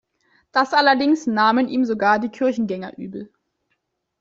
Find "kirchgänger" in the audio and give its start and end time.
2.29-2.97